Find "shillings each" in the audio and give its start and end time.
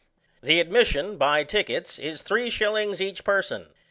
2.49-3.23